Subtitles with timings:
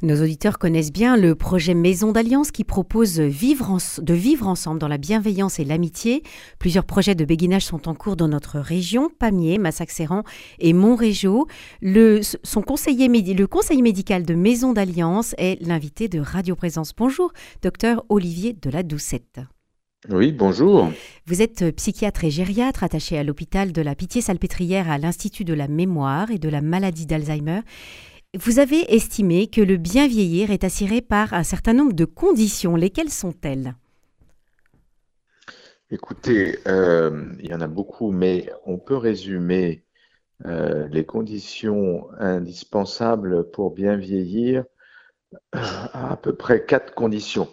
[0.00, 4.96] Nos auditeurs connaissent bien le projet Maison d'Alliance qui propose de vivre ensemble dans la
[4.96, 6.22] bienveillance et l'amitié.
[6.60, 10.22] Plusieurs projets de béguinage sont en cours dans notre région, Pamiers, Massac-Séran
[10.60, 11.48] et Montrégeau.
[11.82, 16.92] Le, son conseiller, le conseiller médical de Maison d'Alliance est l'invité de Radio Présence.
[16.96, 19.40] Bonjour, docteur Olivier de la Doucette.
[20.08, 20.92] Oui, bonjour.
[21.26, 25.66] Vous êtes psychiatre et gériatre attaché à l'hôpital de la Pitié-Salpêtrière à l'Institut de la
[25.66, 27.62] mémoire et de la maladie d'Alzheimer.
[28.40, 32.76] Vous avez estimé que le bien vieillir est assuré par un certain nombre de conditions.
[32.76, 33.74] Lesquelles sont-elles?
[35.90, 39.82] Écoutez, euh, il y en a beaucoup, mais on peut résumer
[40.46, 44.64] euh, les conditions indispensables pour bien vieillir
[45.50, 47.48] à à peu près quatre conditions.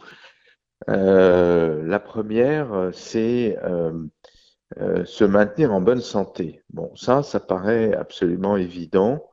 [0.88, 3.58] Euh, la première, c'est
[5.06, 6.62] se maintenir en bonne santé.
[6.70, 9.28] Bon, ça, ça paraît absolument évident.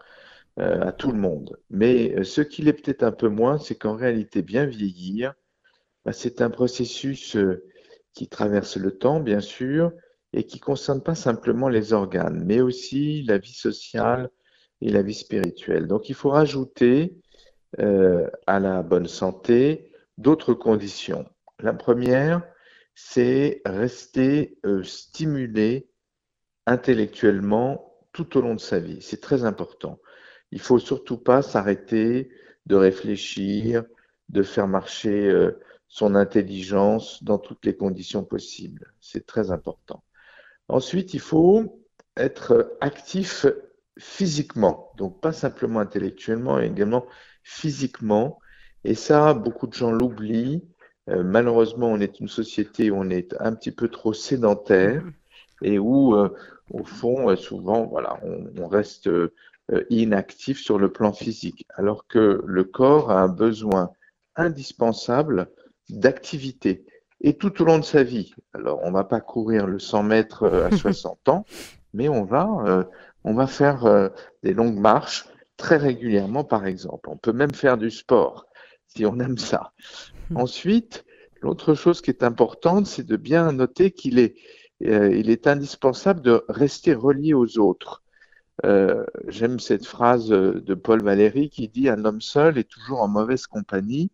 [0.58, 1.56] Euh, à tout le monde.
[1.70, 5.32] Mais euh, ce qui l'est peut-être un peu moins, c'est qu'en réalité, bien vieillir,
[6.04, 7.64] bah, c'est un processus euh,
[8.12, 9.92] qui traverse le temps, bien sûr,
[10.34, 14.28] et qui ne concerne pas simplement les organes, mais aussi la vie sociale
[14.82, 15.86] et la vie spirituelle.
[15.86, 17.16] Donc il faut rajouter
[17.78, 21.24] à la bonne santé d'autres conditions.
[21.60, 22.42] La première,
[22.94, 25.88] c'est rester stimulé
[26.66, 29.00] intellectuellement tout au long de sa vie.
[29.00, 29.98] C'est très important.
[30.52, 32.30] Il faut surtout pas s'arrêter
[32.66, 33.84] de réfléchir,
[34.28, 35.58] de faire marcher euh,
[35.88, 38.92] son intelligence dans toutes les conditions possibles.
[39.00, 40.04] C'est très important.
[40.68, 41.82] Ensuite, il faut
[42.16, 43.46] être actif
[43.98, 47.06] physiquement, donc pas simplement intellectuellement, mais également
[47.42, 48.38] physiquement.
[48.84, 50.62] Et ça, beaucoup de gens l'oublient.
[51.08, 55.02] Euh, malheureusement, on est une société où on est un petit peu trop sédentaire
[55.62, 56.28] et où, euh,
[56.70, 58.20] au fond, souvent, voilà,
[58.56, 59.08] on reste
[59.90, 63.90] inactif sur le plan physique, alors que le corps a un besoin
[64.36, 65.48] indispensable
[65.88, 66.84] d'activité
[67.20, 68.34] et tout au long de sa vie.
[68.52, 71.44] Alors, on va pas courir le 100 mètres euh, à 60 ans,
[71.94, 72.84] mais on va, euh,
[73.24, 74.10] on va faire
[74.42, 77.08] des longues marches très régulièrement, par exemple.
[77.08, 78.46] On peut même faire du sport
[78.88, 79.72] si on aime ça.
[80.30, 80.38] Hmm.
[80.38, 81.04] Ensuite,
[81.40, 84.34] l'autre chose qui est importante, c'est de bien noter qu'il est,
[84.80, 88.02] il est indispensable de rester relié aux autres.
[88.64, 93.08] Euh, j'aime cette phrase de Paul Valéry qui dit Un homme seul est toujours en
[93.08, 94.10] mauvaise compagnie.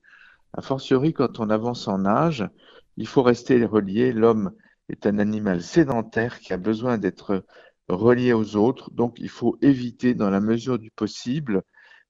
[0.54, 2.48] A fortiori, quand on avance en âge,
[2.97, 4.12] il faut rester relié.
[4.12, 4.53] L'homme
[4.88, 7.44] est un animal sédentaire qui a besoin d'être
[7.88, 8.91] relié aux autres.
[8.93, 11.62] Donc, il faut éviter, dans la mesure du possible,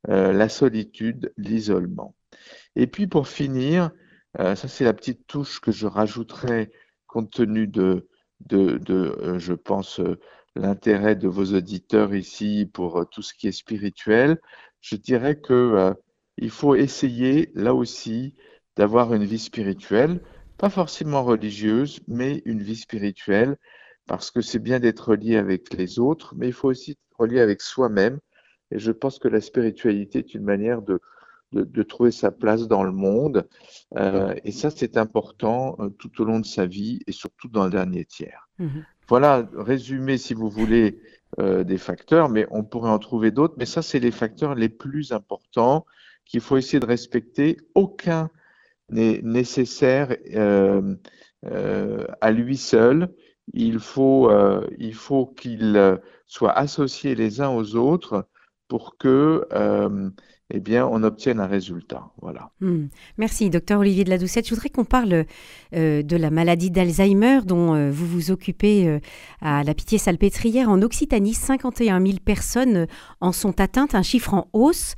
[0.08, 2.14] euh, la solitude, l'isolement.
[2.76, 3.90] Et puis, pour finir,
[4.38, 6.70] euh, ça c'est la petite touche que je rajouterai
[7.06, 8.08] compte tenu de,
[8.40, 10.00] de, de je pense,
[10.58, 14.38] l'intérêt de vos auditeurs ici pour euh, tout ce qui est spirituel,
[14.80, 15.94] je dirais que euh,
[16.36, 18.34] il faut essayer là aussi
[18.76, 20.20] d'avoir une vie spirituelle,
[20.58, 23.56] pas forcément religieuse, mais une vie spirituelle,
[24.06, 27.40] parce que c'est bien d'être relié avec les autres, mais il faut aussi être relié
[27.40, 28.18] avec soi-même.
[28.70, 31.00] Et je pense que la spiritualité est une manière de,
[31.52, 33.48] de, trouver sa place dans le monde.
[33.96, 37.70] Euh, et ça, c'est important tout au long de sa vie et surtout dans le
[37.70, 38.47] dernier tiers.
[38.58, 41.00] Mmh voilà, résumé si vous voulez
[41.40, 43.54] euh, des facteurs, mais on pourrait en trouver d'autres.
[43.56, 45.86] Mais ça, c'est les facteurs les plus importants
[46.26, 47.56] qu'il faut essayer de respecter.
[47.74, 48.30] Aucun
[48.90, 50.94] n'est nécessaire euh,
[51.46, 53.14] euh, à lui seul.
[53.54, 54.30] Il faut,
[54.76, 58.28] il faut qu'ils soient associés les uns aux autres
[58.68, 59.46] pour que
[60.50, 62.10] eh bien, on obtienne un résultat.
[62.22, 62.50] Voilà.
[62.62, 62.86] Hmm.
[63.18, 64.48] Merci, docteur Olivier de la Doucette.
[64.48, 65.26] Je voudrais qu'on parle
[65.74, 68.98] euh, de la maladie d'Alzheimer dont euh, vous vous occupez euh,
[69.42, 70.70] à la Pitié-Salpêtrière.
[70.70, 72.86] En Occitanie, 51 000 personnes
[73.20, 74.94] en sont atteintes, un chiffre en hausse,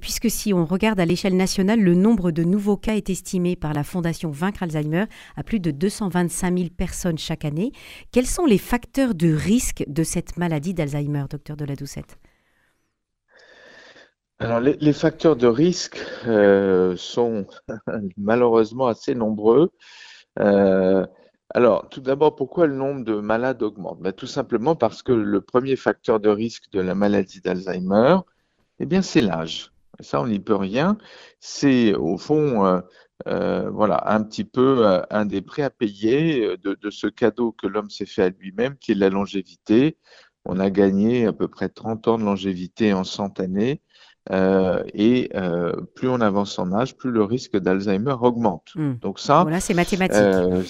[0.00, 3.72] puisque si on regarde à l'échelle nationale, le nombre de nouveaux cas est estimé par
[3.74, 5.06] la Fondation Vaincre Alzheimer
[5.36, 7.72] à plus de 225 000 personnes chaque année.
[8.12, 12.18] Quels sont les facteurs de risque de cette maladie d'Alzheimer, docteur de la Doucette?
[14.44, 17.46] Alors, les, facteurs de risque euh, sont
[18.18, 19.70] malheureusement assez nombreux.
[20.38, 21.06] Euh,
[21.54, 24.00] alors, tout d'abord, pourquoi le nombre de malades augmente?
[24.00, 28.18] Ben, Tout simplement parce que le premier facteur de risque de la maladie d'Alzheimer,
[28.80, 29.72] eh bien, c'est l'âge.
[30.00, 30.98] Ça, on n'y peut rien.
[31.40, 32.82] C'est au fond,
[33.26, 37.66] euh, voilà, un petit peu un des prêts à payer de, de ce cadeau que
[37.66, 39.96] l'homme s'est fait à lui-même, qui est la longévité.
[40.44, 43.80] On a gagné à peu près 30 ans de longévité en 100 années.
[44.32, 48.68] Euh, et euh, plus on avance en âge, plus le risque d'Alzheimer augmente.
[48.74, 48.94] Hmm.
[48.94, 50.16] Donc ça, voilà, c'est mathématique.
[50.16, 50.62] Euh,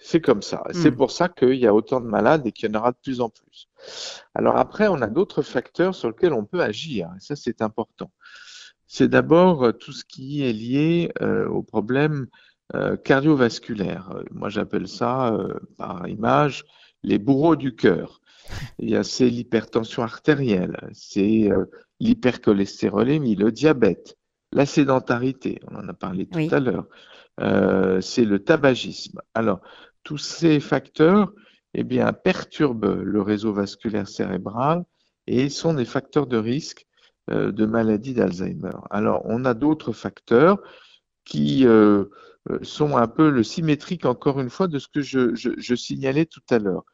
[0.00, 0.62] c'est comme ça.
[0.68, 0.72] Hmm.
[0.74, 2.96] C'est pour ça qu'il y a autant de malades et qu'il y en aura de
[3.02, 3.68] plus en plus.
[4.34, 7.10] Alors après, on a d'autres facteurs sur lesquels on peut agir.
[7.16, 8.10] Et ça, c'est important.
[8.86, 11.12] c'est d'abord tout ce qui est lié
[11.50, 12.26] au problème
[13.04, 14.14] cardiovasculaire.
[14.30, 15.36] Moi, j'appelle ça,
[15.76, 16.64] par image,
[17.02, 18.22] les bourreaux du cœur.
[18.78, 21.50] Il y a c'est l'hypertension artérielle, c'est
[22.00, 24.16] l'hypercholestérolémie, le diabète,
[24.52, 26.86] la sédentarité, on en a parlé tout à l'heure,
[27.40, 29.20] euh, c'est le tabagisme.
[29.34, 29.60] Alors,
[30.02, 31.32] tous ces facteurs
[31.74, 34.84] eh bien, perturbent le réseau vasculaire cérébral
[35.26, 36.86] et sont des facteurs de risque
[37.30, 38.76] euh, de maladie d'Alzheimer.
[38.90, 40.58] Alors, on a d'autres facteurs
[41.24, 42.04] qui euh,
[42.62, 46.58] sont un peu le symétrique, encore une fois, de ce que je signalais tout à
[46.58, 46.84] l'heure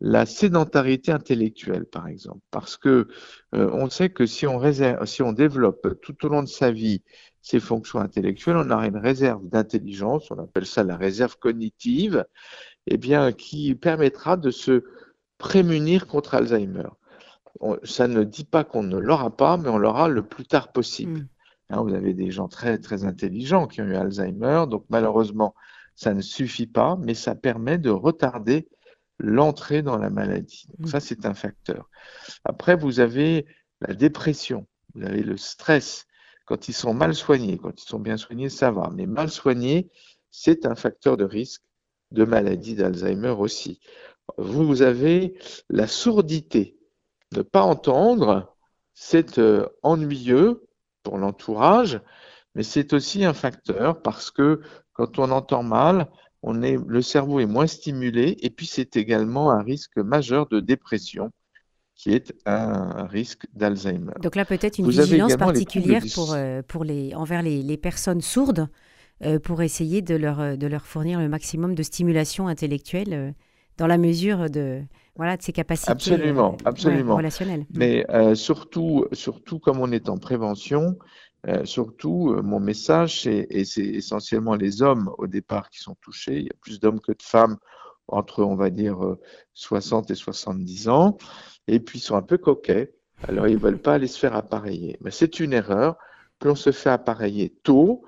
[0.00, 3.08] la sédentarité intellectuelle, par exemple, parce que
[3.54, 6.70] euh, on sait que si on, réserve, si on développe tout au long de sa
[6.70, 7.02] vie
[7.42, 12.24] ces fonctions intellectuelles, on aura une réserve d'intelligence, on appelle ça la réserve cognitive,
[12.86, 14.84] eh bien, qui permettra de se
[15.38, 16.88] prémunir contre Alzheimer.
[17.82, 21.20] ça ne dit pas qu'on ne l'aura pas, mais on l'aura le plus tard possible.
[21.20, 21.28] Mm.
[21.70, 25.54] Hein, vous avez des gens très très intelligents qui ont eu Alzheimer, donc malheureusement,
[25.94, 28.68] ça ne suffit pas, mais ça permet de retarder
[29.20, 30.66] l'entrée dans la maladie.
[30.78, 31.88] Donc ça, c'est un facteur.
[32.44, 33.46] Après, vous avez
[33.80, 36.06] la dépression, vous avez le stress.
[36.46, 38.90] Quand ils sont mal soignés, quand ils sont bien soignés, ça va.
[38.92, 39.90] Mais mal soignés,
[40.30, 41.62] c'est un facteur de risque
[42.10, 43.80] de maladie d'Alzheimer aussi.
[44.36, 45.38] Vous avez
[45.68, 46.76] la sourdité.
[47.32, 48.56] Ne pas entendre,
[48.94, 50.66] c'est euh, ennuyeux
[51.02, 52.00] pour l'entourage,
[52.54, 54.60] mais c'est aussi un facteur parce que
[54.92, 56.10] quand on entend mal,
[56.42, 60.60] on est, le cerveau est moins stimulé et puis c'est également un risque majeur de
[60.60, 61.30] dépression
[61.94, 64.12] qui est un risque d'Alzheimer.
[64.22, 68.68] Donc là, peut-être une vigilance particulière pour, euh, pour les, envers les, personnes sourdes
[69.22, 73.30] euh, pour essayer de leur, de leur fournir le maximum de stimulation intellectuelle euh,
[73.76, 74.80] dans la mesure de,
[75.14, 77.16] voilà, de ses capacités absolument, absolument.
[77.16, 77.66] relationnelles.
[77.74, 80.98] Mais surtout, surtout, comme on est en prévention,
[81.48, 86.36] euh, surtout, euh, mon message, et c'est essentiellement les hommes au départ qui sont touchés.
[86.38, 87.56] Il y a plus d'hommes que de femmes
[88.08, 88.98] entre, on va dire,
[89.54, 91.16] 60 euh, et 70 ans.
[91.66, 92.94] Et puis, ils sont un peu coquets.
[93.26, 94.98] Alors, ils ne veulent pas aller se faire appareiller.
[95.00, 95.96] Mais c'est une erreur.
[96.38, 98.04] Plus on se fait appareiller tôt,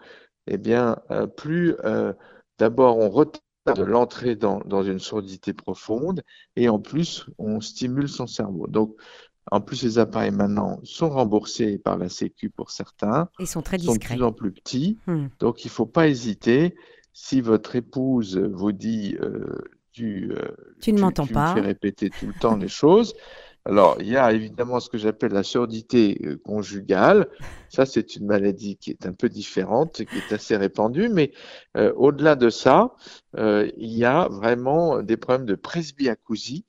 [0.46, 0.96] eh bien,
[1.36, 1.76] plus
[2.58, 3.42] d'abord on retarde
[3.86, 6.22] l'entrée dans, dans, une surdité profonde
[6.56, 8.66] et en plus, on stimule son cerveau.
[8.68, 8.96] Donc,
[9.50, 13.28] en plus, les appareils maintenant sont remboursés par la Sécu pour certains.
[13.40, 13.94] Ils sont très discrets.
[13.94, 14.98] sont de plus en plus petits.
[15.06, 15.26] Hmm.
[15.40, 16.76] Donc, il ne faut pas hésiter.
[17.12, 19.58] Si votre épouse vous dit euh,
[19.92, 23.14] tu, euh, tu, ne m'entends pas, fais répéter tout le temps les choses.
[23.64, 27.28] Alors, il y a évidemment ce que j'appelle la surdité euh, conjugale.
[27.68, 31.10] Ça, c'est une maladie qui est un peu différente, qui est assez répandue.
[31.10, 31.32] Mais
[31.94, 32.94] au-delà de ça,
[33.36, 36.64] il y a vraiment des problèmes de presbyacousie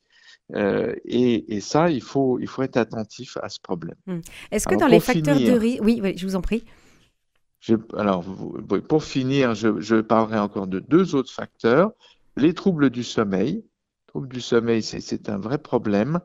[0.56, 3.96] euh, et, ça, il faut, il faut être attentif à ce problème.
[4.06, 4.20] Hmm.
[4.52, 5.82] Est-ce que dans les facteurs de risque...
[5.84, 6.64] Oui, je vous en prie.
[7.98, 8.24] alors,
[8.88, 11.92] pour finir, je, parlerai encore de deux autres facteurs.
[12.36, 13.56] Les troubles du sommeil.
[13.56, 16.20] Les troubles du sommeil, c'est un vrai problème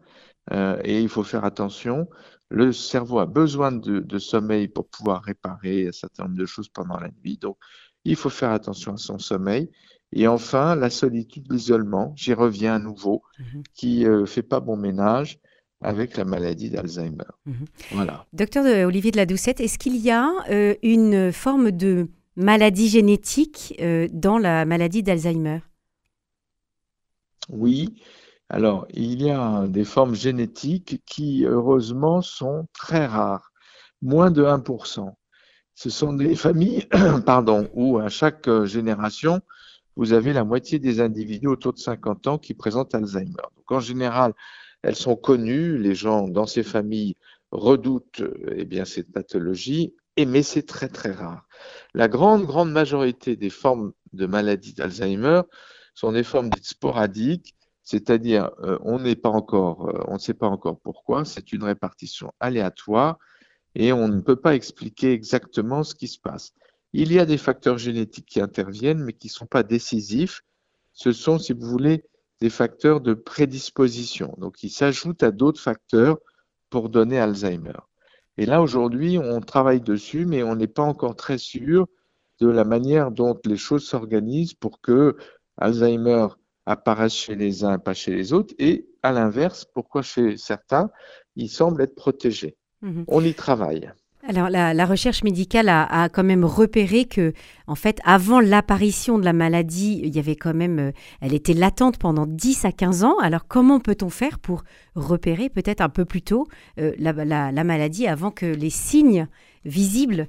[0.52, 2.08] euh, et il faut faire attention.
[2.50, 6.68] Le cerveau a besoin de, de, sommeil pour pouvoir réparer un certain nombre de choses
[6.68, 7.36] pendant la nuit.
[7.36, 7.58] Donc,
[8.04, 9.70] il faut faire attention à son sommeil.
[10.12, 13.62] Et enfin, la solitude, l'isolement, j'y reviens à nouveau, mhm.
[13.74, 15.38] qui ne euh, fait pas bon ménage
[15.80, 17.24] avec la maladie d'Alzheimer.
[17.46, 17.66] Mhm.
[17.92, 18.26] Voilà.
[18.32, 23.74] Docteur Olivier de la Doucette, est-ce qu'il y a euh, une forme de maladie génétique
[23.80, 25.60] euh, dans la maladie d'Alzheimer?
[27.50, 28.02] Oui.
[28.48, 33.52] Alors, il y a des formes génétiques qui, heureusement, sont très rares,
[34.00, 35.12] moins de 1%.
[35.74, 36.88] Ce sont des familles
[37.26, 39.42] pardon, où à chaque génération,
[39.98, 43.42] vous avez la moitié des individus autour de 50 ans qui présentent Alzheimer.
[43.56, 44.32] Donc en général,
[44.82, 47.16] elles sont connues, les gens dans ces familles
[47.50, 48.22] redoutent
[48.54, 51.46] eh bien, cette pathologie, mais c'est très très rare.
[51.94, 55.42] La grande, grande majorité des formes de maladie d'Alzheimer
[55.94, 60.34] sont des formes dites sporadiques, c'est-à-dire euh, on n'est pas encore, euh, on ne sait
[60.34, 63.18] pas encore pourquoi, c'est une répartition aléatoire
[63.74, 66.52] et on ne peut pas expliquer exactement ce qui se passe.
[66.92, 70.42] Il y a des facteurs génétiques qui interviennent, mais qui ne sont pas décisifs.
[70.92, 72.04] Ce sont, si vous voulez,
[72.40, 74.34] des facteurs de prédisposition.
[74.38, 76.18] Donc, ils s'ajoutent à d'autres facteurs
[76.70, 77.78] pour donner Alzheimer.
[78.36, 81.86] Et là, aujourd'hui, on travaille dessus, mais on n'est pas encore très sûr
[82.40, 85.16] de la manière dont les choses s'organisent pour que
[85.56, 86.28] Alzheimer
[86.66, 90.90] apparaisse chez les uns, pas chez les autres, et à l'inverse, pourquoi chez certains,
[91.34, 92.56] il semble être protégé.
[92.82, 93.04] Mhm.
[93.08, 93.90] On y travaille.
[94.28, 97.32] Alors la, recherche médicale a, quand même repéré que,
[97.66, 100.92] en fait, avant l'apparition de la maladie, il y avait quand même, euh,
[101.22, 103.16] elle était latente pendant 10 à 15 ans.
[103.20, 106.46] Alors comment peut-on faire pour repérer peut-être un peu plus tôt
[106.78, 109.28] euh, la, maladie avant que les signes
[109.64, 110.28] visible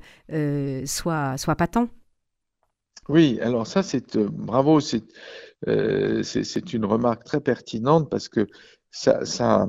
[0.85, 1.89] soit, soit patent.
[3.09, 5.03] Oui, alors ça, c'est bravo, c'est
[6.73, 8.47] une remarque très pertinente parce que
[8.91, 9.67] ça,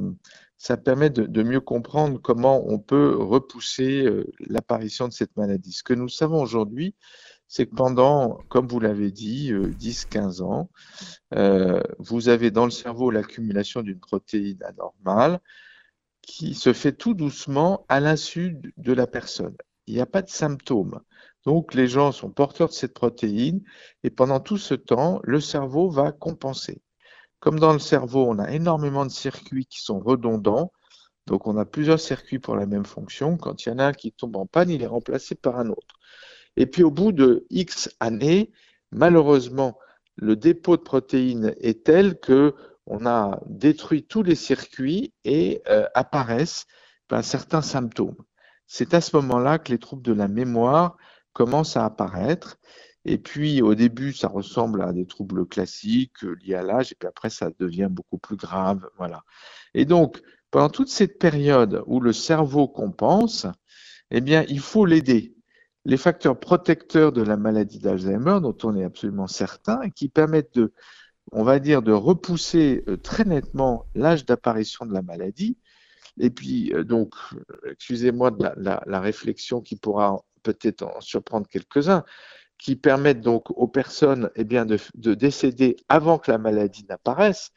[0.61, 4.07] ça permet de, mieux comprendre comment on peut repousser
[4.41, 5.73] l'apparition de cette maladie.
[5.73, 6.95] Ce que nous savons aujourd'hui,
[7.49, 10.71] c'est que pendant, comme vous l'avez dit, 10-15 ans,
[11.99, 15.41] vous avez dans le cerveau l'accumulation d'une protéine anormale
[16.21, 19.57] qui se fait tout doucement à l'insu de la personne.
[19.87, 21.01] Il n'y a pas de symptômes.
[21.47, 23.63] Donc les gens sont porteurs de cette protéine
[24.03, 26.83] et pendant tout ce temps, le cerveau va compenser.
[27.41, 30.73] Comme dans le cerveau, on a énormément de circuits qui sont redondants,
[31.27, 33.37] donc on a plusieurs circuits pour la même fonction.
[33.37, 35.71] Quand il y en a un qui tombe en panne, il est remplacé par un
[35.71, 36.01] autre.
[36.57, 38.53] Et puis au bout de X années,
[38.91, 39.79] malheureusement,
[40.17, 42.55] le dépôt de protéines est tel que
[42.87, 46.67] on a détruit tous les circuits et euh, apparaissent
[47.09, 48.17] ben, certains symptômes.
[48.67, 50.97] C'est à ce moment-là que les troubles de la mémoire
[51.33, 52.59] commencent à apparaître.
[53.05, 56.95] Et puis au début, ça ressemble à des troubles classiques euh, liés à l'âge, et
[56.95, 58.89] puis après, ça devient beaucoup plus grave.
[58.99, 59.25] Voilà.
[59.75, 63.47] Et donc, pendant toute cette période où le cerveau compense,
[64.11, 65.35] eh bien, il faut l'aider
[65.85, 70.73] les facteurs protecteurs de la maladie d'Alzheimer, dont on est absolument certain, qui permettent de,
[71.33, 75.57] on va dire, de repousser euh, très nettement l'âge d'apparition de la maladie.
[76.19, 77.15] Et puis, euh, donc,
[77.65, 82.05] excusez-moi de la, réflexion qui pourra peut-être en surprendre quelques-uns,
[82.61, 87.51] qui permettent donc aux personnes eh bien, de, décéder avant que la maladie n'apparaisse,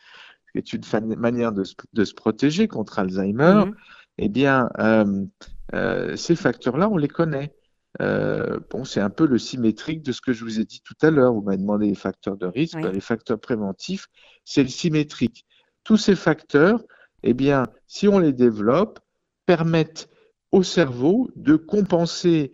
[0.52, 3.66] qui est une manière de, se protéger contre Alzheimer.
[3.66, 3.74] Mm-hmm.
[4.20, 7.54] Eh bien, euh, ces facteurs-là, on les connaît.
[8.02, 10.96] Euh, bon, c'est un peu le symétrique de ce que je vous ai dit tout
[11.02, 11.34] à l'heure.
[11.34, 14.08] Vous m'avez demandé les facteurs de risque, les facteurs préventifs,
[14.46, 15.46] c'est le symétrique.
[15.84, 16.82] Tous ces facteurs,
[17.24, 19.00] eh bien, si on les développe,
[19.46, 20.10] permettent
[20.52, 22.54] au cerveau de compenser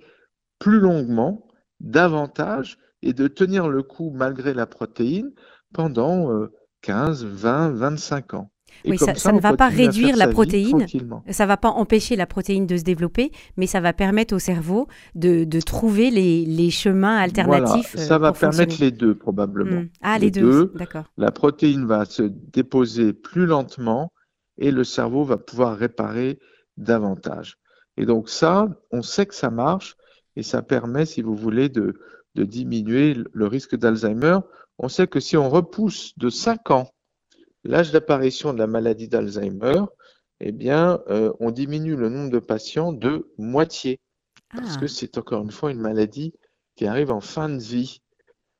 [0.58, 1.49] plus longuement,
[1.80, 5.32] davantage, et de tenir le coup malgré la protéine
[5.74, 6.30] pendant
[6.82, 8.52] 15, 20, 25 ans
[8.86, 10.86] oui, ça, ne va pas réduire la protéine,
[11.30, 14.40] ça ne va pas empêcher la protéine de se développer, mais ça va permettre au
[14.40, 17.94] cerveau de, trouver les, chemins alternatifs.
[17.94, 19.82] Voilà, ça euh, va permettre les deux probablement.
[19.82, 19.90] Hmm.
[20.02, 21.06] Ah, les, deux, d'accord.
[21.18, 24.12] La protéine va se déposer plus lentement
[24.58, 26.40] et le cerveau va pouvoir réparer
[26.78, 27.58] davantage.
[27.98, 29.98] Et donc ça, on sait que ça marche
[30.39, 32.00] et ça permet, si vous voulez, de,
[32.36, 34.39] de diminuer le risque d'Alzheimer.
[34.77, 36.89] On sait que si on repousse de 5 ans
[37.65, 39.84] l'âge d'apparition de la maladie d'Alzheimer,
[40.39, 44.00] eh bien, euh, on diminue le nombre de patients de moitié.
[44.55, 44.88] Parce que ah.
[44.88, 46.34] c'est encore une fois une maladie
[46.77, 48.01] qui arrive en fin de vie.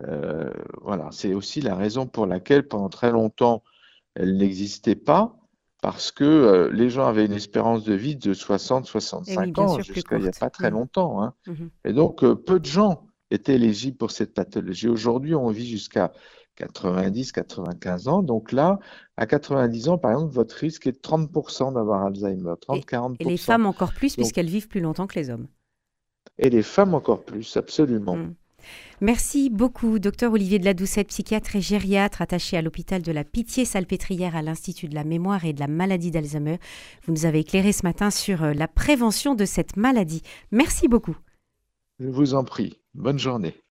[0.04, 3.64] Euh, voilà, c'est aussi la raison pour laquelle pendant très longtemps,
[4.16, 5.39] elle n'existait pas,
[5.82, 10.18] parce que euh, les gens avaient une espérance de vie de 60-65 eh ans jusqu'à
[10.18, 10.74] il n'y a pas très mm.
[10.74, 11.24] longtemps.
[11.24, 11.34] Hein.
[11.48, 11.70] Mm-hmm.
[11.86, 14.88] Et donc, peu de gens étaient éligibles pour cette pathologie.
[14.88, 16.12] Aujourd'hui, on vit jusqu'à
[16.60, 18.24] 90, 95 ans.
[18.24, 18.80] Donc là,
[19.18, 23.16] à 90 ans, par exemple, votre risque est de 30% d'avoir Alzheimer, 30-40%.
[23.20, 25.48] Et, les femmes encore plus, puisqu'elles vivent plus longtemps que les hommes.
[26.38, 28.16] Et les femmes encore plus, absolument.
[28.16, 28.34] Hmm.
[29.02, 33.24] Merci beaucoup, docteur Olivier de la Doucette, psychiatre et gériatre attaché à l'hôpital de la
[33.24, 36.60] Pitié-Salpêtrière à l'Institut de la mémoire et de la maladie d'Alzheimer.
[37.06, 40.22] Vous nous avez éclairé ce matin sur euh, la prévention de cette maladie.
[40.52, 41.18] Merci beaucoup.
[42.00, 42.78] Je vous en prie.
[42.94, 43.56] Bonne journée.